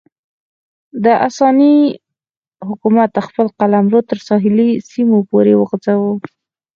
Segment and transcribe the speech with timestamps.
[1.03, 1.75] د اسانتي
[2.67, 6.11] حکومت خپل قلمرو تر ساحلي سیمو پورې وغځاوه.